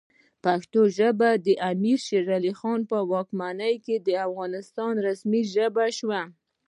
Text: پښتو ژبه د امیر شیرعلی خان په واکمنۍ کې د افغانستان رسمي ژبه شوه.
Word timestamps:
پښتو 0.43 0.81
ژبه 0.97 1.29
د 1.45 1.47
امیر 1.71 1.99
شیرعلی 2.07 2.53
خان 2.59 2.79
په 2.91 2.97
واکمنۍ 3.11 3.75
کې 3.85 3.95
د 4.07 4.09
افغانستان 4.27 4.93
رسمي 5.07 5.41
ژبه 5.53 5.85
شوه. 5.97 6.21